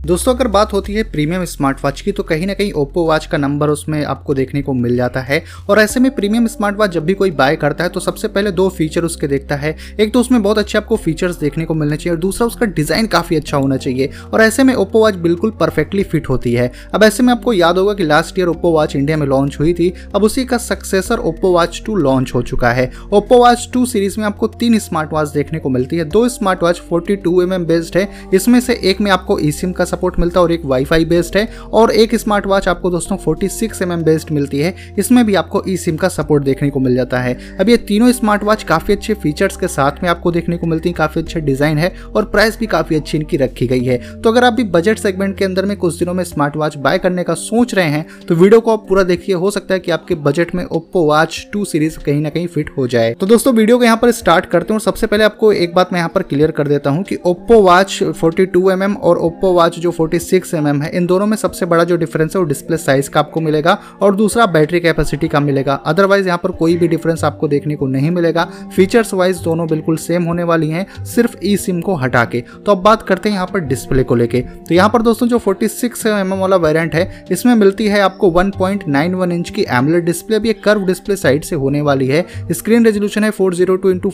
दोस्तों, 0.00 0.32
अगर 0.34 0.48
बात 0.48 0.72
होती 0.72 0.94
है 0.94 1.02
प्रीमियम 1.04 1.44
स्मार्ट 1.44 1.78
वॉच 1.84 2.00
की 2.00 2.12
तो 2.12 2.22
कहीं 2.22 2.46
ना 2.46 2.54
कहीं 2.54 2.72
ओप्पो 2.72 3.04
वॉच 3.06 3.24
का 3.26 3.38
नंबर 3.38 3.68
उसमें 3.68 4.04
आपको 4.04 4.34
देखने 4.34 4.60
को 4.62 4.72
मिल 4.74 4.94
जाता 4.96 5.20
है। 5.20 5.42
और 5.68 5.78
ऐसे 5.80 6.00
में 6.00 6.10
प्रीमियम 6.14 6.46
स्मार्ट 6.46 6.76
वॉच 6.76 6.90
जब 6.90 7.04
भी 7.04 7.14
कोई 7.14 7.30
बाय 7.30 7.56
करता 7.56 7.84
है 7.84 7.90
तो 7.90 8.00
सबसे 8.00 8.28
पहले 8.28 8.50
दो 8.50 8.68
फीचर 8.68 9.04
उसके 9.04 9.26
देखता 9.26 9.56
है। 9.56 9.74
एक 10.00 10.12
तो 10.12 10.20
उसमें 10.20 10.42
बहुत 10.42 10.58
अच्छे 10.58 10.78
आपको 10.78 10.96
फीचर्स 10.96 11.36
देखने 11.38 11.64
को 11.64 11.74
मिलने 11.74 11.96
चाहिए, 11.96 12.14
और 12.14 12.20
दूसरा 12.20 12.46
उसका 12.46 12.66
डिज़ाइन 12.68 13.06
काफ़ी 13.06 13.36
अच्छा 13.36 13.56
होना 13.56 13.76
चाहिए। 13.76 14.10
और 14.32 14.42
ऐसे 14.42 14.62
में 14.62 14.72
ओप्पो 14.74 15.00
वॉच 15.00 15.14
बिल्कुल 15.16 15.50
परफेक्टली 15.50 16.02
फिट 16.04 16.28
होती 16.28 16.52
है। 16.52 16.70
अब 16.94 17.04
ऐसे 17.04 17.22
में 17.22 17.32
आपको 17.32 17.52
याद 17.52 17.78
होगा 17.78 17.94
कि 17.94 18.04
last 18.04 18.38
year 18.38 18.48
Oppo 18.48 18.70
watch 18.70 18.96
India 18.96 19.16
में 19.16 19.26
लॉन्च 19.26 19.58
हुई 19.60 19.74
थी, 19.74 19.92
अब 20.14 20.24
उसी 20.24 20.44
का 20.44 20.58
successor 20.60 21.18
Oppo 21.20 21.52
watch 21.52 21.82
two 21.86 21.96
launch 21.96 22.34
हो 22.34 22.42
चुका 22.42 22.70
है। 22.70 22.90
ओप्पो 23.12 23.38
वॉच 23.38 23.68
टू 23.72 23.84
सीरीज़ 23.86 24.18
में 24.18 24.26
आपको 24.26 24.46
तीन 24.48 24.78
स्मार्ट 24.78 25.12
वॉच 25.12 25.28
देखने 25.28 25.58
को 25.58 25.68
मिलती 25.68 25.96
है। 25.96 26.04
दो 26.06 26.28
smart 26.30 26.62
watch 26.62 26.80
forty 26.88 27.16
two 27.18 27.46
based 27.46 27.96
है, 27.96 28.08
इसमें 28.34 28.60
से 28.60 28.80
एक 28.82 29.00
में 29.00 29.10
आपको 29.10 29.38
ई 29.38 29.52
का 29.68 29.84
सपोर्ट 29.90 30.18
मिलता 30.20 30.40
है 30.40 30.44
और 30.44 30.52
एक 30.52 30.64
वाईफाई 30.66 31.04
बेस्ड 31.06 31.36
है 31.36 31.48
और 31.72 31.90
एक 31.92 32.14
स्मार्ट 32.16 32.46
वॉच 32.46 32.68
आपको 32.68 32.90
दोस्तों 32.90 33.16
46 33.18 33.48
सिक्स 33.50 33.82
एम 33.82 33.94
बेस्ड 34.02 34.30
मिलती 34.32 34.58
है। 34.58 34.74
इसमें 34.98 35.24
भी 35.26 35.34
आपको 35.34 35.62
ई 35.68 35.76
सिम 35.78 35.96
का 35.96 36.08
सपोर्ट 36.10 36.44
देखने 36.44 36.70
को 36.70 36.80
मिल 36.80 36.94
जाता 36.94 37.20
है। 37.20 37.36
अब 37.60 37.68
ये 37.68 37.76
तीनों 37.88 38.10
स्मार्ट 38.12 38.44
वॉच 38.44 38.62
काफ़ी 38.64 38.94
अच्छे 38.94 39.14
फीचर्स 39.16 39.56
के 39.56 39.68
साथ 39.68 40.02
में 40.02 40.08
आपको 40.10 40.32
देखने 40.32 40.56
को 40.56 40.66
मिलती 40.66 40.88
है, 40.88 40.92
काफ़ी 40.94 41.20
अच्छा 41.20 41.40
डिज़ाइन 41.40 41.78
है 41.78 41.92
और 42.16 42.24
प्राइस 42.26 42.58
भी 42.58 42.66
काफ़ी 42.68 42.96
अच्छी 42.96 43.18
इनकी 43.18 43.36
रखी 43.36 43.66
गई 43.66 43.84
है। 43.84 43.98
तो 44.14 44.30
अगर 44.30 44.44
आप 44.44 44.52
भी 44.52 44.64
बजट 44.70 44.98
सेगमेंट 44.98 45.36
के 45.38 45.44
अंदर 45.44 45.66
में 45.66 45.76
कुछ 45.76 45.98
दिनों 45.98 46.14
में 46.14 46.24
स्मार्ट 46.24 46.56
वॉच 46.56 46.76
बाय 46.78 46.98
करने 46.98 47.24
का 47.24 47.34
सोच 47.36 47.74
रहे 47.74 47.88
हैं 47.88 48.06
तो 48.28 48.34
वीडियो 48.34 48.60
को 48.60 48.72
आप 48.72 48.86
पूरा 48.88 49.02
देखिए। 49.04 49.34
हो 49.36 49.50
सकता 49.50 49.74
है 49.74 49.80
कि 49.80 49.90
आपके 49.90 50.14
बजट 50.20 50.54
में 50.54 50.64
ओप्पो 50.64 51.04
वॉच 51.06 51.46
टू 51.52 51.64
सीरीज़ 51.64 51.98
कहीं 52.00 52.20
ना 52.20 52.30
कहीं 52.30 52.46
फिट 52.48 52.70
हो 52.76 52.86
जाए। 52.88 53.14
तो 53.14 53.26
दोस्तों 53.26 53.54
वीडियो 53.54 53.78
को 53.78 53.84
यहाँ 53.84 53.96
पर 53.96 54.10
स्टार्ट 54.12 54.46
करते 54.46 54.74
हैं 54.74 54.80
सबसे 54.80 55.06
पहले 55.06 55.24
आपको 55.24 55.52
एक 55.54 55.74
बात 55.74 55.92
मैं 55.92 56.00
यहाँ 56.00 56.10
पर 56.14 56.22
क्लियर 56.24 56.50
कर 56.52 56.68
देता 56.68 56.90
हूँ 56.90 57.02
कि 57.04 57.18
ओप्पो 57.26 57.60
वॉच 57.62 57.98
42 58.14 58.68
mm 58.72 58.96
और 58.98 59.18
ओप्पो 59.20 59.52
वॉच 59.52 59.78
जो 59.80 59.90
46 59.92 60.28
सिक्स 60.30 60.54
mm 60.54 60.82
है, 60.82 60.90
इन 60.90 61.06
दोनों 61.06 61.26
में 61.26 61.36
सबसे 61.36 61.66
बड़ा 61.66 61.84
जो 61.84 61.96
डिफरेंस 61.96 62.36
है 62.36 62.40
वो 62.40 62.46
डिस्प्ले 62.48 62.76
साइज़ 62.76 63.10
का 63.10 63.20
आपको 63.20 63.40
मिलेगा 63.40 63.78
और 64.02 64.16
दूसरा 64.16 64.46
बैटरी 64.48 64.80
कैपेसिटी 64.80 65.28
का 65.28 65.40
मिलेगा। 65.40 65.74
अदरवाइज़ 65.86 66.26
यहाँ 66.26 66.40
पर 66.42 66.50
कोई 66.52 66.76
भी 66.76 66.88
डिफरेंस 66.88 67.24
आपको 67.24 67.48
देखने 67.48 67.76
को 67.76 67.86
नहीं 67.88 68.10
मिलेगा। 68.10 68.44
फीचर्स 68.76 69.14
वाइज 69.14 69.38
दोनों 69.40 69.66
बिल्कुल 69.68 69.96
सेम 69.98 70.24
होने 70.24 70.42
वाली 70.44 70.68
हैं, 70.70 70.86
सिर्फ़ 71.06 71.36
ई 71.44 71.56
सिम 71.56 71.80
को 71.80 71.94
हटा 71.96 72.24
के। 72.24 72.40
तो 72.40 72.72
अब 72.72 72.82
बात 72.82 73.02
करते 73.02 73.28
हैं 73.28 73.36
यहाँ 73.36 73.46
पर 73.46 73.60
डिस्प्ले 73.62 74.02
को 74.02 74.14
लेके। 74.14 74.40
तो 74.40 74.74
यहाँ 74.74 74.88
पर 74.88 75.02
दोस्तों 75.02 75.28
जो 75.28 75.38
फोर्टी 75.38 75.68
सिक्स 75.70 76.06
वाला 76.06 76.56
वेरियंट 76.58 76.94
है, 76.94 77.24
इसमें 77.32 77.54
मिलती 77.54 77.86
है 77.86 78.00
आपको 78.00 78.30
वन 78.30 79.32
इंच 79.32 79.50
की 79.50 79.64
एमलेट 79.70 80.04
डिस्प्ले 80.04 80.38
ये 80.40 80.52
कर्व 80.54 80.84
डिस्प्ले 80.86 81.16
साइड 81.16 81.44
से 81.44 81.56
होने 81.56 81.80
वाली 81.80 82.06
है। 82.06 82.24
स्क्रीन 82.52 82.84
रेजोल्यूशन 82.84 83.24
है 83.24 83.30
फोर 83.30 83.54
ज़ीरो 83.54 83.76
टू 83.76 84.10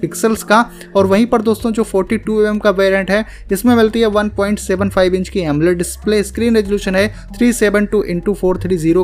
पिक्सल्स 0.00 0.42
का। 0.42 0.64
और 0.96 1.06
वहीं 1.06 1.26
पर 1.26 1.42
दोस्तों 1.42 1.72
जो 1.72 1.82
फोर्टी 1.84 2.16
टू 2.18 2.40
एम 2.42 2.58
का 2.58 2.70
वेरियंट 2.72 3.10
है, 3.10 3.24
इसमें 3.52 3.74
मिलती 3.74 4.00
है 4.00 4.06
one 4.08 4.28
point 4.56 4.68
seven 4.68 4.88
five 4.88 5.14
inch 5.14 5.28
की 5.28 5.40
एमलेट 5.40 5.76
डिस्प्ले 5.78 6.22
स्क्रीन 6.22 6.56
रेजोल्यूशन 6.56 6.96
है 6.96 7.08
थ्री 7.36 7.52
सेवन 7.52 7.86
टू 7.86 8.02
इंटू 8.04 8.34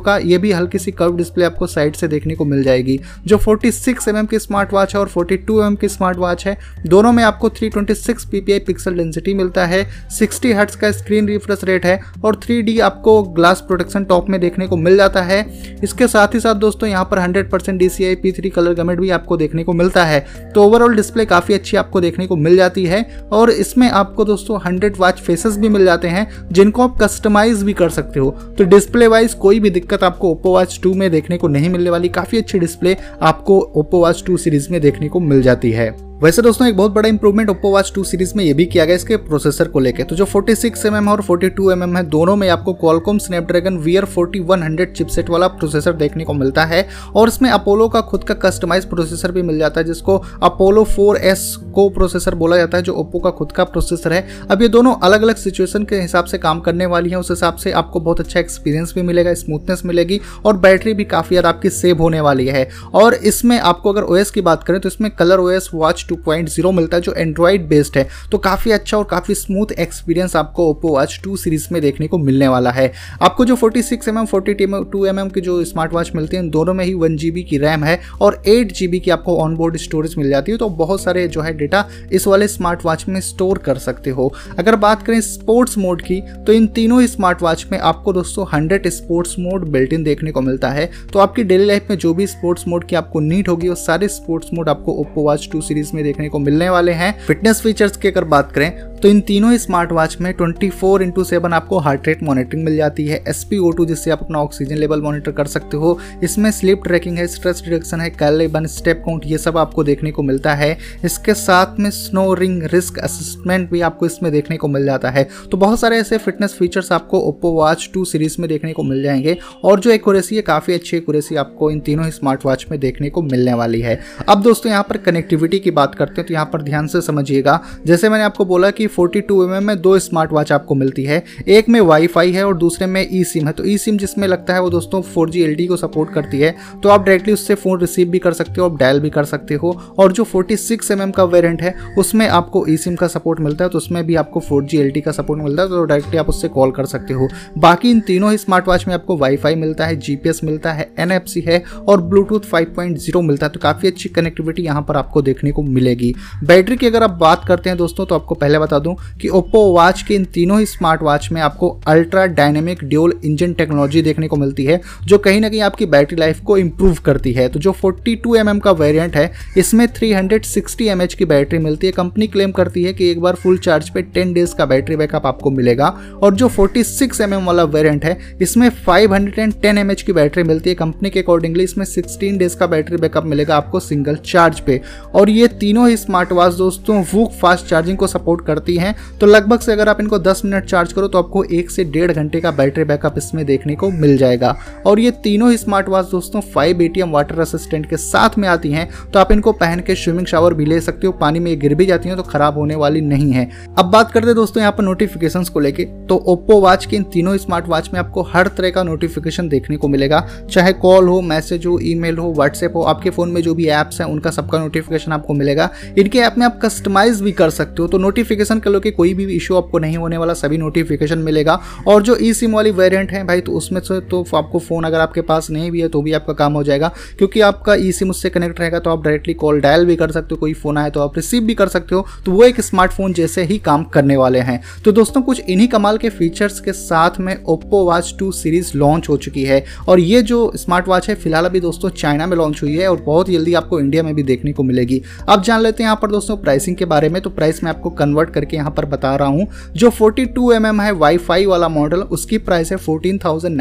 का, 0.00 0.16
ये 0.18 0.38
भी 0.38 0.52
हल्की 0.52 0.78
सी 0.78 0.90
कर्व 0.92 1.16
डिस्प्ले 1.16 1.44
आपको 1.44 1.66
साइड 1.66 1.96
से 1.96 2.08
देखने 2.08 2.34
को 2.34 2.44
मिल 2.44 2.62
जाएगी। 2.62 2.98
जो 3.26 3.36
फोर्टी 3.38 3.72
सिक्स 3.72 4.08
एम 4.08 4.26
की 4.26 4.38
स्मार्ट 4.38 4.72
वॉच 4.72 4.94
है 4.94 5.00
और 5.00 5.08
फोर्टी 5.08 5.36
टू 5.38 5.62
एम 5.62 5.76
की 5.76 5.88
स्मार्ट 5.88 6.18
वॉच 6.18 6.46
है, 6.46 6.56
दोनों 6.86 7.12
में 7.12 7.22
आपको 7.24 7.50
three 7.50 7.68
twenty 7.68 7.94
six 7.94 8.24
PPI 8.30 8.58
pixel 8.60 8.94
density 8.94 9.34
मिलता 9.34 9.66
है 9.66 9.84
सिक्सटी 10.10 10.52
हर्ट्स 10.52 10.76
का 10.76 10.90
स्क्रीन 10.92 11.28
रिफ्रेश 11.28 11.64
रेट 11.64 11.86
है 11.86 12.00
और 12.24 12.40
थ्री 12.44 12.60
डी 12.62 12.78
आपको 12.80 13.22
ग्लास 13.32 13.60
प्रोटेक्शन 13.68 14.04
टॉप 14.04 14.28
में 14.30 14.40
देखने 14.40 14.66
को 14.66 14.76
मिल 14.78 14.96
जाता 14.96 15.22
है। 15.22 15.40
इसके 15.84 16.08
साथ 16.08 16.34
ही 16.34 16.40
साथ 16.40 16.54
दोस्तों, 16.56 16.88
यहाँ 16.88 17.04
पर 17.04 17.18
hundred 17.18 17.50
percent 17.50 17.78
D 17.78 17.88
C 17.88 18.50
colour 18.50 18.74
gamut 18.74 19.00
भी 19.00 19.10
आपको 19.10 19.36
देखने 19.36 19.64
को 19.64 19.72
मिलता 19.74 20.04
है। 20.04 20.20
तो 20.54 20.64
ओवरऑल 20.64 20.96
डिस्प्ले 20.96 21.24
काफ़ी 21.26 21.54
अच्छी 21.54 21.76
आपको 21.76 22.00
देखने 22.00 22.26
को 22.26 22.36
मिल 22.38 22.56
जाती 22.56 22.84
है 22.86 23.02
और 23.32 23.50
इसमें 23.52 23.88
आपको 23.90 24.24
दोस्तों 24.24 24.60
हंड्रेड 24.64 24.96
वॉच 24.98 25.20
फेसेस 25.42 25.58
भी 25.58 25.68
मिल 25.68 25.84
जाते 25.84 26.08
हैं, 26.08 26.26
जिनको 26.52 26.82
आप 26.82 26.98
कस्टमाइज 27.02 27.62
भी 27.62 27.72
कर 27.72 27.88
सकते 27.88 28.20
हो। 28.20 28.30
तो 28.58 28.64
डिस्प्ले 28.64 29.06
वाइज 29.06 29.34
कोई 29.34 29.60
भी 29.60 29.70
दिक्कत 29.70 30.02
आपको 30.02 30.30
ओप्पो 30.30 30.50
वॉच 30.50 30.80
टू 30.82 30.94
में 30.94 31.10
देखने 31.10 31.38
को 31.38 31.48
नहीं 31.48 31.70
मिलने 31.70 31.90
वाली। 31.90 32.08
काफ़ी 32.08 32.38
अच्छी 32.38 32.58
डिस्प्ले 32.58 32.96
आपको 33.22 33.58
ओप्पो 33.76 34.00
वॉच 34.00 34.22
टू 34.26 34.36
सीरीज़ 34.36 34.70
में 34.70 34.80
देखने 34.80 35.08
को 35.08 35.20
मिल 35.20 35.42
जाती 35.42 35.70
है। 35.70 36.11
वैसे 36.22 36.42
दोस्तों, 36.42 36.66
एक 36.68 36.76
बहुत 36.76 36.92
बड़ा 36.92 37.08
improvement 37.08 37.48
Oppo 37.50 37.70
watch 37.70 37.90
two 37.94 38.02
series 38.04 38.32
में 38.36 38.42
ये 38.44 38.52
भी 38.54 38.64
किया 38.66 38.84
गया 38.84 38.96
इसके 38.96 39.16
प्रोसेसर 39.18 39.68
को 39.68 39.80
लेकर 39.80 40.02
तो 40.02 40.16
जो 40.16 40.24
46 40.26 40.56
सिक्स 40.56 40.84
mm 40.86 41.08
और 41.08 41.22
42 41.22 41.64
mm 41.68 41.96
है, 41.96 42.02
दोनों 42.04 42.36
में 42.36 42.48
आपको 42.48 42.72
क्वालकॉम 42.74 43.18
स्नैपड्रैगन 43.18 43.76
वीयर 43.76 44.04
4100 44.08 44.86
चिपसेट 44.88 45.30
वाला 45.30 45.46
प्रोसेसर 45.48 45.92
देखने 45.92 46.24
को 46.24 46.34
मिलता 46.34 46.64
है 46.64 46.86
और 47.16 47.28
इसमें 47.28 47.48
अपोलो 47.50 47.88
का 47.88 48.00
खुद 48.02 48.24
का 48.24 48.34
कस्टमाइज 48.42 48.84
प्रोसेसर 48.84 49.32
भी 49.32 49.42
मिल 49.42 49.58
जाता 49.58 49.80
है, 49.80 49.86
जिसको 49.86 50.16
अपोलो 50.42 50.84
4S 50.86 51.42
को 51.72 51.88
प्रोसेसर 51.88 52.34
बोला 52.34 52.56
जाता 52.56 52.76
है, 52.76 52.82
जो 52.82 52.94
ओप्पो 52.94 53.18
का 53.18 53.30
खुद 53.32 53.52
का 53.52 53.64
प्रोसेसर 53.64 54.12
है। 54.12 54.26
अब 54.50 54.62
ये 54.62 54.68
दोनों 54.68 54.94
अलग 55.00 55.22
अलग 55.22 55.36
सिचुएशन 55.38 55.84
के 55.84 56.00
हिसाब 56.00 56.24
से 56.24 56.38
काम 56.38 56.60
करने 56.60 56.86
वाली 56.86 57.10
है, 57.10 57.16
उस 57.16 57.30
हिसाब 57.30 57.56
से 57.56 57.72
आपको 57.72 58.00
बहुत 58.00 58.20
अच्छा 58.20 58.40
एक्सपीरियंस 58.40 58.94
भी 58.94 59.02
मिलेगा 59.02 59.34
स्मूथनेस 59.34 59.82
मिलेगी 59.84 60.20
और 60.44 60.56
बैटरी 60.58 60.94
भी 60.94 61.04
काफ़ी 61.06 61.28
ज़्यादा 61.30 61.48
आपकी 61.48 61.70
सेव 61.72 62.02
होने 62.02 62.20
वाली 62.20 62.46
है। 62.48 62.68
और 62.94 63.14
इसमें 63.24 63.58
आपको 63.58 63.92
अगर 63.92 64.02
ओएस 64.04 64.30
की 64.30 64.40
बात 64.42 64.64
करें 64.64 64.80
तो 64.80 64.88
इसमें 64.88 65.10
कलर 65.12 65.40
ओएस 65.40 65.70
वॉच 65.74 66.06
2.0 66.12 66.72
मिलता 66.72 66.96
है, 66.96 67.02
जो 67.02 67.12
एंड्रॉइड 67.12 67.68
बेस्ड 67.68 67.98
है। 67.98 68.06
तो 68.32 68.38
काफ़ी 68.38 68.70
अच्छा 68.70 68.96
और 68.98 69.04
काफ़ी 69.04 69.34
स्मूथ 69.34 69.72
एक्सपीरियंस 69.72 70.36
आपको 70.36 70.68
ओप्पो 70.70 70.88
वॉच 70.88 71.20
टू 71.24 71.36
सीरीज़ 71.36 71.68
में 71.72 71.80
देखने 71.82 72.06
को 72.06 72.18
मिलने 72.18 72.48
वाला 72.48 72.70
है। 72.70 72.90
आपको 73.22 73.44
जो 73.44 73.56
46 73.56 73.88
six 73.88 74.08
M 74.08 74.18
M 74.18 74.26
forty 74.26 74.54
two 74.54 75.04
M 75.06 75.28
की 75.28 75.40
जो 75.40 75.62
स्मार्ट 75.64 75.92
वॉच 75.92 76.10
मिलती 76.14 76.36
है 76.36 76.48
दोनों 76.50 76.74
में 76.74 76.84
ही 76.84 76.94
वन 76.94 77.16
जी 77.16 77.30
की 77.42 77.58
रैम 77.58 77.84
है 77.84 77.98
और 78.20 78.42
एट 78.46 78.72
जी 78.72 79.00
की 79.00 79.10
आपको 79.10 79.36
ऑन 79.38 79.56
बोर्ड 79.56 79.76
स्टोरेज 79.76 80.14
मिल 80.18 80.28
जाती 80.30 80.52
है। 80.52 80.58
तो 80.58 80.68
बहुत 80.68 81.02
सारे 81.02 81.26
जो 81.28 81.40
है 81.40 81.52
डेटा 81.54 81.84
इस 82.12 82.26
वाले 82.26 82.48
स्मार्ट 82.48 82.84
वॉच 82.84 83.04
में 83.08 83.20
स्टोर 83.20 83.58
कर 83.58 83.78
सकते 83.78 84.10
हो। 84.10 84.32
अगर 84.58 84.76
बात 84.76 85.02
करें 85.02 85.20
स्पोर्ट्स 85.20 85.78
मोड 85.78 86.02
की 86.02 86.20
तो 86.46 86.52
इन 86.52 86.66
तीनों 86.66 87.00
स्मार्ट 87.06 87.42
वॉच 87.42 87.66
में 87.72 87.78
आपको 87.80 88.12
दोस्तों 88.12 88.46
hundred 88.52 88.88
sports 88.88 89.34
mode 89.38 89.68
built 89.68 89.92
in 89.92 90.02
देखने 90.04 90.30
को 90.32 90.40
मिलता 90.40 90.70
है। 90.70 90.90
तो 91.12 91.18
आपकी 91.18 91.44
डेली 91.44 91.64
लाइफ 91.64 91.90
में 91.90 91.96
जो 91.98 92.12
भी 92.14 92.26
स्पोर्ट्स 92.26 92.68
मोड 92.68 92.84
की 92.84 92.96
आपको 92.96 93.20
नीड 93.20 93.48
होगी, 93.48 93.68
वो 93.68 93.74
सारे 93.74 94.08
स्पोर्ट्स 94.08 94.48
मोड 94.54 94.68
आपको 94.68 94.92
ओप्पो 94.92 95.22
वॉच 95.22 95.48
टू 95.52 95.60
सीरीज़ 95.60 95.90
में 95.94 96.01
देखने 96.02 96.28
को 96.28 96.38
मिलने 96.38 96.68
वाले 96.68 96.92
हैं। 96.92 97.18
फिटनेस 97.20 97.60
फीचर्स 97.60 97.96
की 97.96 98.08
अगर 98.08 98.24
बात 98.24 98.52
करें 98.52 98.91
तो 99.02 99.08
इन 99.08 99.20
तीनों 99.20 99.56
स्मार्ट 99.58 99.92
वॉच 99.92 100.16
में 100.20 100.32
24 100.34 100.70
फोर 100.70 101.02
इंटू 101.02 101.22
सेवन 101.24 101.52
आपको 101.52 101.78
हार्ट 101.78 102.06
रेट 102.08 102.22
मॉनिटरिंग 102.22 102.64
मिल 102.64 102.76
जाती 102.76 103.06
है 103.06 103.16
एस 103.28 103.42
पी 103.44 103.58
ओ 103.58 103.70
टू 103.70 103.84
जिससे 103.86 104.10
आप 104.10 104.20
अपना 104.22 104.38
ऑक्सीजन 104.38 104.76
लेवल 104.76 105.00
मॉनिटर 105.02 105.32
कर 105.32 105.46
सकते 105.46 105.76
हो। 105.76 105.98
इसमें 106.22 106.50
स्लीप 106.50 106.82
ट्रैकिंग 106.84 107.16
है 107.18 107.26
स्ट्रेस 107.26 107.62
रिडक्शन 107.66 108.00
है 108.00 108.08
कैलोरी 108.10 108.46
बन 108.48 108.66
स्टेप 108.66 109.02
काउंट 109.06 109.22
ये 109.26 109.38
सब 109.38 109.56
आपको 109.58 109.84
देखने 109.84 110.10
को 110.10 110.22
मिलता 110.22 110.52
है। 110.54 110.76
इसके 111.04 111.34
साथ 111.34 111.80
में 111.80 111.88
स्नो 111.90 112.34
रिंग 112.34 112.62
रिस्क 112.72 112.98
असिस्टमेंट 112.98 113.68
भी 113.70 113.80
आपको 113.80 114.06
इसमें 114.06 114.30
देखने 114.32 114.56
को 114.56 114.68
मिल 114.68 114.84
जाता 114.84 115.10
है। 115.10 115.26
तो 115.50 115.56
बहुत 115.56 115.80
सारे 115.80 115.96
ऐसे 115.96 116.18
फिटनेस 116.18 116.54
फीचर्स 116.58 116.92
आपको 116.92 117.20
ओप्पो 117.20 117.52
वॉच 117.52 117.88
टू 117.94 118.04
सीरीज़ 118.04 118.36
में 118.40 118.48
देखने 118.48 118.72
को 118.72 118.82
मिल 118.82 119.02
जाएँगे 119.02 119.36
और 119.64 119.80
जो 119.80 119.90
एक्यूरेसी 119.90 120.36
है, 120.36 120.42
काफ़ी 120.42 120.74
अच्छी 120.74 120.96
एक्यूरेसी 120.96 121.36
आपको 121.36 121.70
इन 121.70 121.80
तीनों 121.80 122.08
स्मार्ट 122.10 122.46
वॉच 122.46 122.66
में 122.70 122.78
देखने 122.80 123.10
को 123.10 123.22
मिलने 123.22 123.54
वाली 123.54 123.80
है। 123.80 123.98
अब 124.28 124.42
दोस्तों, 124.42 124.72
यहाँ 124.72 124.86
पर 124.88 124.96
कनेक्टिविटी 125.00 125.58
की 125.58 125.70
बात 125.72 125.94
करते 125.94 126.20
हैं 126.20 126.26
तो 126.28 126.34
यहाँ 126.34 126.46
पर 126.52 126.62
ध्यान 126.62 126.86
से 126.86 127.00
समझिएगा। 127.02 127.60
जैसे 127.86 128.08
मैंने 128.08 128.24
आपको 128.24 128.44
बोला 128.44 128.70
कि 128.70 128.86
42 128.98 129.20
टू 129.20 129.42
एम 129.44 129.64
में 129.64 129.80
दो 129.80 129.98
स्मार्ट 129.98 130.32
वॉच 130.32 130.52
आपको 130.52 130.74
मिलती 130.74 131.04
है। 131.04 131.22
एक 131.48 131.68
में 131.68 131.80
वाईफाई 131.80 132.32
है 132.32 132.46
और 132.46 132.56
दूसरे 132.56 132.86
में 132.86 133.06
ई 133.12 133.22
सिम 133.24 133.46
है। 133.46 133.52
तो 133.52 133.64
ई 133.64 133.76
सिम 133.78 133.96
जिसमें 133.96 134.26
लगता 134.28 134.54
है 134.54 134.60
वो 134.60 134.70
दोस्तों 134.70 135.00
फोर 135.02 135.30
जी 135.30 135.42
एल 135.42 135.66
को 135.68 135.76
सपोर्ट 135.76 136.12
करती 136.12 136.40
है। 136.40 136.54
तो 136.82 136.88
आप 136.88 137.04
डायरेक्टली 137.04 137.32
उससे 137.32 137.54
फ़ोन 137.54 137.80
रिसीव 137.80 138.08
भी 138.08 138.18
कर 138.18 138.32
सकते 138.32 138.60
हो, 138.60 138.66
आप 138.66 138.76
डायल 138.76 139.00
भी 139.00 139.10
कर 139.10 139.24
सकते 139.24 139.54
हो। 139.54 139.70
और 139.98 140.12
जो 140.12 140.24
फोर्टी 140.24 140.56
सिक्स 140.56 140.92
mm 140.92 141.12
का 141.16 141.24
वेरियंट 141.24 141.62
है, 141.62 141.74
उसमें 141.98 142.26
आपको 142.28 142.66
ई 142.66 142.76
सिम 142.76 142.94
का 142.94 143.06
सपोर्ट 143.06 143.40
मिलता 143.40 143.64
है। 143.64 143.70
तो 143.70 143.78
उसमें 143.78 144.04
भी 144.06 144.14
आपको 144.14 144.40
फोर 144.40 144.64
जी 144.64 144.78
एल 144.78 145.00
का 145.00 145.12
सपोर्ट 145.12 145.42
मिलता 145.42 145.62
है। 145.62 145.68
तो 145.68 145.84
डायरेक्टली 145.84 146.18
आप 146.18 146.28
उससे 146.28 146.48
कॉल 146.48 146.70
कर 146.70 146.86
सकते 146.86 147.14
हो। 147.14 147.28
बाकी 147.58 147.90
इन 147.90 148.00
तीनों 148.00 148.36
स्मार्ट 148.36 148.68
वॉच 148.68 148.86
में 148.88 148.94
आपको 148.94 149.16
वाईफाई 149.16 149.54
मिलता 149.54 149.86
है 149.86 149.96
जीपीएस 149.96 150.40
मिलता 150.44 150.72
है 150.72 150.88
एनएफसी 150.98 151.40
है 151.40 151.62
और 151.88 152.00
ब्लूटूथ 152.02 152.40
5.0 152.50 153.22
मिलता 153.22 153.46
है। 153.46 153.52
तो 153.52 153.60
काफ़ी 153.60 153.88
अच्छी 153.88 154.08
कनेक्टिविटी 154.08 154.62
यहाँ 154.62 154.82
पर 154.82 154.96
आपको 154.96 155.22
देखने 155.22 155.52
को 155.52 155.62
मिलेगी। 155.62 156.14
बैटरी 156.44 156.76
की 156.76 156.86
अगर 156.86 157.02
आप 157.02 157.10
बात 157.20 157.44
करते 157.48 157.70
हैं 157.70 157.78
दोस्तों 157.78 158.06
तो 158.06 158.14
आपको 158.14 158.34
पहले 158.34 158.58
बता 158.58 158.78
दूँ 158.82 158.96
कि 159.20 159.28
ओप्पो 159.28 159.60
वॉच 159.72 160.02
के 160.02 160.14
इन 160.14 160.24
तीनों 160.24 160.58
ही 160.58 160.66
स्मार्ट 160.66 161.02
वॉच 161.02 161.28
में 161.32 161.40
आपको 161.40 161.68
ultra 161.86 162.26
dynamic 162.26 162.84
dual 162.84 163.14
engine 163.24 163.52
technology 163.52 164.02
देखने 164.02 164.28
को 164.28 164.36
मिलती 164.36 164.64
है, 164.64 164.80
जो 165.04 165.18
कहीं 165.18 165.40
ना 165.40 165.48
कहीं 165.48 165.60
आपकी 165.60 165.86
बैटरी 165.86 166.16
लाइफ 166.16 166.40
को 166.40 166.56
इंप्रूव 166.58 166.96
करती 167.04 167.32
है। 167.32 167.48
तो 167.48 167.60
जो 167.60 167.72
42 167.72 168.16
टू 168.22 168.36
mm 168.36 168.60
का 168.60 168.70
वेरिएंट 168.70 169.16
है, 169.16 169.32
इसमें 169.56 169.86
360 169.88 170.88
mAh 170.88 171.14
की 171.14 171.24
बैटरी 171.24 171.58
मिलती 171.58 171.86
है। 171.86 171.92
कंपनी 171.92 172.26
क्लेम 172.26 172.50
करती 172.50 172.82
है 172.84 172.92
कि 172.92 173.10
एक 173.10 173.20
बार 173.20 173.34
फुल 173.34 173.58
चार्ज 173.58 173.88
पे 173.90 174.02
10 174.14 174.32
डेज़ 174.34 174.54
का 174.54 174.66
बैटरी 174.66 174.96
बैकअप 174.96 175.26
आपको 175.26 175.50
मिलेगा। 175.50 175.88
और 176.22 176.34
जो 176.34 176.48
46 176.48 176.98
सिक्स 176.98 177.20
mm 177.22 177.46
वाला 177.46 177.64
वेरियंट 177.64 178.04
है, 178.04 178.18
इसमें 178.42 178.68
510 178.88 179.84
mAh 179.84 180.02
की 180.02 180.12
बैटरी 180.12 180.42
मिलती 180.42 180.70
है। 180.70 180.76
कंपनी 180.76 181.10
के 181.10 181.20
अकॉर्डिंगली 181.20 181.64
इसमें 181.64 181.84
16 181.86 182.38
डेज़ 182.38 182.56
का 182.56 182.66
बैटरी 182.66 182.96
बैकअप 182.96 183.24
मिलेगा 183.24 183.56
आपको 183.56 183.80
सिंगल 183.80 184.16
चार्ज 184.24 184.60
पे। 184.60 184.80
और 185.14 185.30
ये 185.30 185.48
तीनों 185.60 185.88
ही 185.88 185.96
स्मार्ट 185.96 186.32
वॉच 186.32 186.54
दोस्तों 186.54 187.02
वूक 187.12 187.32
फास्ट 187.32 187.66
चार्जिंग 187.66 187.98
को 187.98 188.06
सपोर्ट 188.06 188.44
करती 188.46 188.71
क्वालिटी 188.72 188.76
है। 188.76 189.18
तो 189.20 189.26
लगभग 189.26 189.60
से 189.60 189.72
अगर 189.72 189.88
आप 189.88 190.00
इनको 190.00 190.18
दस 190.18 190.42
मिनट 190.44 190.64
चार्ज 190.64 190.92
करो 190.92 191.08
तो 191.08 191.18
आपको 191.18 191.44
एक 191.44 191.70
से 191.70 191.84
डेढ़ 191.86 192.12
घंटे 192.12 192.40
का 192.40 192.50
बैटरी 192.52 192.84
बैकअप 192.84 193.18
इसमें 193.18 193.44
देखने 193.46 193.74
को 193.74 193.90
मिल 193.90 194.16
जाएगा। 194.16 194.56
और 194.86 195.00
ये 195.00 195.10
तीनों 195.22 195.50
ही 195.50 195.56
स्मार्ट 195.56 195.88
वॉच 195.88 196.10
दोस्तों 196.10 196.40
फाइव 196.54 196.82
एटीएम 196.82 197.10
वाटर 197.10 197.40
असिस्टेंट 197.40 197.88
के 197.90 197.96
साथ 197.96 198.38
में 198.38 198.48
आती 198.48 198.70
हैं। 198.72 198.88
तो 199.12 199.18
आप 199.18 199.32
इनको 199.32 199.52
पहन 199.54 199.80
के 199.80 199.94
स्विमिंग 199.94 200.26
शावर 200.26 200.54
भी 200.54 200.64
ले 200.64 200.80
सकते 200.80 201.06
हो। 201.06 201.12
पानी 201.14 201.38
में 201.38 201.58
गिर 201.60 201.74
भी 201.74 201.86
जाती 201.86 202.08
हैं 202.08 202.16
तो 202.16 202.22
खराब 202.24 202.58
होने 202.58 202.74
वाली 202.74 203.00
नहीं 203.02 203.30
है। 203.32 203.48
अब 203.78 203.90
बात 203.92 204.12
करते 204.12 204.34
दोस्तों 204.34 204.60
यहाँ 204.60 204.72
पर 204.72 204.84
नोटिफिकेशन 204.84 205.44
को 205.44 205.60
लेके। 205.60 205.84
तो 206.08 206.16
ओप्पो 206.28 206.60
वॉच 206.60 206.86
के 206.86 206.96
इन 206.96 207.02
तीनों 207.12 207.36
स्मार्ट 207.36 207.68
वॉच 207.68 207.90
में 207.92 207.98
आपको 208.00 208.22
हर 208.24 208.48
तरह 208.48 208.70
का 208.70 208.82
नोटिफिकेशन 208.82 209.48
देखने 209.48 209.76
को 209.76 209.88
मिलेगा। 209.88 210.26
चाहे 210.50 210.72
कॉल 210.74 211.08
हो 211.08 211.20
मैसेज 211.22 211.66
हो 211.66 211.78
ईमेल 211.82 212.18
हो 212.18 212.32
व्हाट्सएप 212.32 212.76
हो, 212.76 212.82
आपके 212.82 213.10
फ़ोन 213.10 213.30
में 213.30 213.40
जो 213.42 213.54
भी 213.54 213.66
एप्स 213.70 214.00
हैं, 214.00 214.08
उनका 214.08 214.30
सबका 214.30 214.58
नोटिफिकेशन 214.58 215.12
आपको 215.12 215.34
मिलेगा। 215.34 215.68
इनके 215.98 216.18
ऐप 216.18 216.34
में 216.38 216.44
आप 216.46 216.58
कस्टमाइज 216.62 217.20
भी 217.22 217.32
कर 217.32 217.50
सकते 217.50 217.82
हो। 217.82 217.88
तो 217.88 217.98
नोटिफिकेशन 217.98 218.51
कर 218.60 218.70
लो 218.70 218.80
कि 218.80 218.90
कोई 218.90 219.14
भी 219.14 219.24
इशू 219.26 219.56
आपको 219.56 219.78
नहीं 219.78 219.96
होने 219.96 220.16
वाला, 220.16 220.34
सभी 220.34 220.58
नोटिफिकेशन 220.58 221.18
मिलेगा। 221.18 221.60
और 221.86 222.02
जो 222.02 222.16
ई 222.16 222.32
सिम 222.32 222.54
वाली 222.54 222.70
वेरियंट 222.72 223.10
है 223.12 223.24
भाई 223.24 223.40
तो 223.40 223.52
उसमें 223.52 223.80
से 223.80 224.00
तो 224.02 224.24
आपको 224.34 224.58
फ़ोन 224.58 224.84
अगर 224.84 225.00
आपके 225.00 225.20
पास 225.22 225.50
नहीं 225.50 225.70
भी 225.70 225.80
है 225.80 225.88
तो 225.88 226.02
भी 226.02 226.12
आपका 226.12 226.32
काम 226.32 226.52
हो 226.52 226.62
जाएगा। 226.64 226.90
क्योंकि 227.18 227.40
आपका 227.40 227.74
ई 227.74 227.92
सिम 227.92 228.10
उससे 228.10 228.30
कनेक्ट 228.30 228.60
रहेगा 228.60 228.78
तो 228.78 228.90
आप 228.90 229.02
डायरेक्टली 229.04 229.34
कॉल 229.34 229.60
डायल 229.60 229.86
भी 229.86 229.96
कर 229.96 230.10
सकते 230.10 230.34
हो, 230.34 230.36
कोई 230.36 230.52
फ़ोन 230.52 230.78
आए 230.78 230.90
तो 230.90 231.00
आप 231.00 231.16
रिसीव 231.16 231.42
भी 231.42 231.54
कर 231.54 231.68
सकते 231.68 231.94
हो। 231.94 232.06
तो 232.26 232.32
वो 232.32 232.42
एक 232.44 232.60
स्मार्टफ़ोन 232.60 233.12
जैसे 233.12 233.42
ही 233.42 233.58
काम 233.58 233.84
करने 233.84 234.16
वाले 234.16 234.38
हैं। 234.40 234.60
तो 234.84 234.92
दोस्तों, 234.92 235.22
कुछ 235.22 235.40
इन्हीं 235.40 235.68
कमाल 235.68 235.98
के 235.98 236.08
फीचर्स 236.10 236.60
के 236.60 236.72
साथ 236.72 237.20
में 237.20 237.36
Oppo 237.44 237.84
watch 237.84 238.14
two 238.18 238.30
series 238.32 238.70
launch 238.76 239.08
हो 239.08 239.16
चुकी 239.16 239.44
है। 239.44 239.64
और 239.88 240.00
ये 240.00 240.22
जो 240.22 240.52
स्मार्ट 240.56 240.88
वॉच 240.88 241.08
है, 241.08 241.14
फ़िलहाल 241.14 241.44
अभी 241.44 241.60
दोस्तों 241.60 241.88
चाइना 241.90 242.26
में 242.26 242.36
लॉन्च 242.36 242.62
हुई 242.62 242.76
है 242.76 242.88
और 242.90 243.00
बहुत 243.02 243.30
जल्दी 243.30 243.54
आपको 243.54 243.80
इंडिया 243.80 244.02
में 244.02 244.14
भी 244.14 244.22
देखने 244.22 244.52
को 244.52 244.62
मिलेगी। 244.62 245.02
अब 245.28 245.42
जान 245.42 245.60
लेते 245.60 245.82
हैं 245.82 245.88
यहाँ 245.88 245.98
पर 246.02 246.10
दोस्तों 246.10 246.36
प्राइसिंग 246.36 246.76
के 246.76 246.84
बारे 246.84 247.08
में। 247.08 247.20
तो 247.22 247.30
प्राइस 247.30 247.62
मैं 247.64 247.70
आपको 247.70 247.90
कन्वर्ट 247.92 248.30
करके 248.42 248.56
यहाँ 248.56 248.70
पर 248.70 248.84
बता 248.86 249.14
रहा 249.16 249.28
हूँ, 249.28 249.46
जो 249.72 249.90
42 249.90 250.26
टू 250.34 250.52
mm 250.52 250.80
है 250.80 250.92
वाईफाई 250.92 251.46
वाला 251.46 251.68
मॉडल 251.68 252.00
उसकी 252.12 252.38
प्राइस 252.40 252.70
है 252.72 252.76
फोर्टीन 252.78 253.18
थाउज़ेंड 253.18 253.60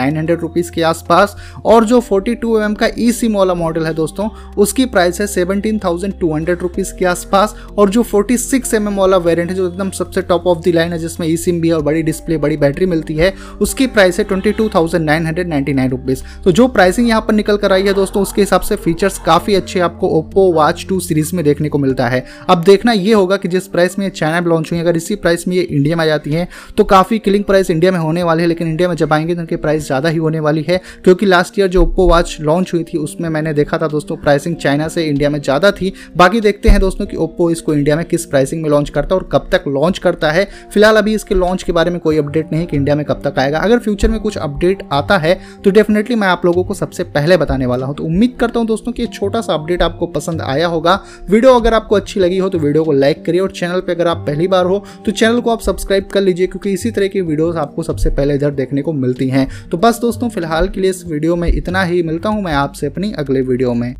के 0.72 0.82
आसपास। 0.84 1.36
और 1.66 1.86
जो 1.86 2.00
42 2.02 2.36
टू 2.42 2.58
mm 2.60 2.78
का 2.80 2.88
ई 3.00 3.12
सिम 3.12 3.36
वाला 3.38 3.54
मॉडल 3.54 3.86
है 3.86 3.94
दोस्तों, 3.94 4.30
उसकी 4.58 4.86
प्राइस 4.88 5.20
है 5.22 5.28
seventeen 5.28 5.80
thousand 5.80 6.14
two 6.20 6.34
hundred 6.34 6.62
rupees 6.62 6.94
के 7.00 7.06
आसपास। 7.06 7.56
और 7.78 7.90
जो 7.90 8.04
46 8.06 8.50
सिक्स 8.50 8.76
mm 8.76 8.98
वाला 8.98 9.18
वेरियंट 9.20 9.50
है, 9.50 9.56
जो 9.56 9.68
एकदम 9.68 9.90
सबसे 9.92 10.22
टॉप 10.24 10.48
ऑफ़ 10.48 10.60
द 10.60 10.74
लाइन 10.76 10.94
है, 10.94 11.00
जिसमें 11.00 11.28
ई 11.28 11.38
सिम 11.38 11.62
भी 11.62 11.68
है 11.68 11.74
और 11.74 11.82
बड़ी 11.84 12.04
डिस्प्ले 12.04 12.38
बड़ी 12.38 12.58
बैटरी 12.58 12.86
मिलती 12.86 13.16
है, 13.16 13.34
उसकी 13.62 13.88
प्राइस 13.90 14.20
है 14.20 14.26
twenty 14.26 14.52
two 14.52 14.70
thousand 14.76 15.06
nine 15.06 15.26
hundred 15.26 15.48
ninety 15.48 15.74
nine 15.74 15.92
rupees 15.92 16.24
तो 16.44 16.52
जो 16.52 16.68
प्राइसिंग 16.70 17.08
यहाँ 17.08 17.22
पर 17.22 17.34
निकल 17.34 17.58
कर 17.58 17.74
आई 17.74 17.84
है 17.84 17.94
दोस्तों, 17.94 18.22
उसके 18.22 18.42
हिसाब 18.42 18.62
से 18.62 18.76
फीचर्स 18.78 19.20
काफ़ी 19.26 19.56
अच्छे 19.56 19.80
आपको 19.82 20.10
ओप्पो 20.20 20.52
वॉच 20.54 20.86
टू 20.90 21.00
सीरीज़ 21.00 21.36
में 21.36 21.44
देखने 21.46 21.70
को 21.70 21.78
मिलता 21.78 22.08
है। 22.10 22.26
अब 22.50 22.64
देखना 22.64 22.92
ये 22.92 23.14
होगा 23.14 23.38
कि 23.38 23.48
जिस 23.48 23.68
प्राइस 23.68 23.98
में 24.00 24.10
चाइना 24.12 24.42
में 24.42 24.50
लॉन्च 24.72 24.80
हुई 24.80 24.80
अगर 24.82 24.98
इसी 24.98 25.16
प्राइस 25.16 25.48
में 25.48 25.56
ये 25.56 25.62
इंडिया 25.64 25.96
में 25.96 26.04
आ 26.04 26.08
जाती 26.08 26.32
है 26.32 26.48
तो 26.78 26.84
काफ़ी 26.86 27.20
किलिंग 27.20 27.44
प्राइस 27.44 27.70
इंडिया 27.72 27.92
में 27.92 28.00
होने 28.00 28.24
वाली 28.24 28.42
है, 28.42 28.48
लेकिन 28.48 28.68
इंडिया 28.68 28.90
में 28.90 28.96
जब 28.96 29.14
आएँगे 29.14 29.36
तो 29.36 29.42
उनकी 29.42 29.56
प्राइस 29.58 29.86
ज़्यादा 29.86 30.10
ही 30.10 30.18
होने 30.18 30.40
वाली 30.40 30.66
है, 30.70 30.80
क्योंकि 31.04 31.26
लास्ट 31.26 31.60
ईयर 31.60 31.68
जो 31.68 31.82
ओप्पो 31.82 32.08
वॉच 32.10 32.38
लॉन्च 32.42 32.74
हुई 32.74 32.84
थी, 32.84 32.98
उसमें 33.00 33.30
मैंने 33.30 33.54
देखा 33.54 33.78
था 33.78 33.88
दोस्तों 33.88 34.18
प्राइसिंग 34.18 34.56
चाइना 34.58 34.88
से 34.88 35.06
इंडिया 35.06 35.30
में 35.30 35.40
ज़्यादा 35.42 35.72
थी। 35.72 35.94
बाकी 36.18 36.42
देखते 36.42 36.70
हैं 36.70 36.80
दोस्तों 36.80 37.06
कि 37.06 37.18
ओप्पो 37.18 37.50
इसको 37.52 37.74
इंडिया 37.74 37.96
में 37.96 38.06
किस 38.06 38.26
प्राइसिंग 38.26 38.62
में 38.64 38.70
लॉन्च 38.70 38.90
करता 38.90 39.16
है 39.16 39.22
और 39.22 39.30
कब 39.32 39.50
तक 39.52 39.64
लॉन्च 39.70 39.98
करता 40.00 40.32
है। 40.32 40.46
फ़िलहाल 40.74 40.98
अभी 40.98 41.14
इसके 41.16 41.36
लॉन्च 41.36 41.64
के 41.64 41.72
बारे 41.72 41.92
में 41.92 42.00
कोई 42.00 42.18
अपडेट 42.18 42.52
नहीं 42.52 42.66
कि 42.68 42.78
इंडिया 42.78 42.96
में 42.96 43.06
कब 43.06 43.22
तक 43.26 43.40
आएगा। 43.40 43.60
अगर 43.60 43.80
फ्यूचर 43.80 44.10
में 44.10 44.20
कुछ 44.20 44.38
अपडेट 44.40 44.84
आता 44.94 45.18
है 45.18 45.40
तो 45.64 45.72
डेफिनेटली 45.72 46.16
मैं 46.16 46.28
आप 46.28 46.46
लोगों 46.46 46.64
को 46.64 46.74
सबसे 46.74 47.04
पहले 47.06 47.38
बताने 47.38 47.66
वाला 47.66 47.86
हूँ। 47.86 47.96
तो 47.96 48.04
उम्मीद 48.04 48.36
करता 48.40 48.60
हूँ 48.60 48.68
दोस्तों 48.68 48.92
कि 48.92 49.08
छोटा 49.10 49.42
सा 49.42 49.54
अपडेट 49.54 49.82
आपको 49.82 50.08
पसंद 50.10 50.42
आया 50.44 50.68
होगा। 50.68 51.00
वीडियो 51.30 51.54
अगर 51.54 51.74
आपको 51.74 51.96
अच्छी 51.96 52.20
लगी 52.20 52.38
हो 52.38 52.50
तो 52.50 52.60
वीडियो 52.60 52.84
को 52.84 52.92
लाइक 52.94 53.26
करिए 53.26 53.42
और 53.42 53.52
चैनल 53.52 53.80
पर 53.80 53.92
अगर 53.92 54.08
आप 54.08 54.18
पहली 54.28 54.48
बार 54.62 54.66
हो 54.68 54.84
तो 55.06 55.12
चैनल 55.14 55.40
को 55.42 55.50
आप 55.50 55.62
सब्सक्राइब 55.62 56.08
कर 56.08 56.22
लीजिए, 56.22 56.48
क्योंकि 56.48 56.72
इसी 56.72 56.92
तरह 56.92 57.08
की 57.08 57.22
वीडियोस 57.24 57.56
आपको 57.58 57.84
सबसे 57.84 58.10
पहले 58.12 58.36
इधर 58.36 58.52
देखने 58.54 58.82
को 58.82 58.94
मिलती 58.94 59.30
हैं। 59.30 59.48
तो 59.72 59.78
बस 59.80 60.00
दोस्तों, 60.02 60.30
फ़िलहाल 60.30 60.70
के 60.70 60.82
लिए 60.82 60.90
इस 60.90 61.06
वीडियो 61.08 61.36
में 61.36 61.48
इतना 61.50 61.84
ही। 61.84 62.04
मिलता 62.04 62.30
हूँ 62.30 62.44
मैं 62.44 62.54
आपसे 62.56 62.88
अपनी 62.88 63.12
अगले 63.14 63.42
वीडियो 63.44 63.74
में। 63.74 63.94